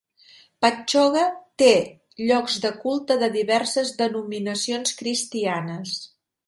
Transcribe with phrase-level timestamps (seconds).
[0.65, 1.25] Patchogue
[1.63, 1.69] té
[2.31, 5.99] llocs de culte de diverses denominacions cristianes.